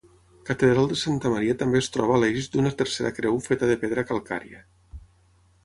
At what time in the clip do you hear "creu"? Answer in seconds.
3.21-3.39